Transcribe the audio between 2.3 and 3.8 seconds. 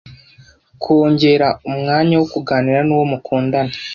kuganira n’uwo mukundana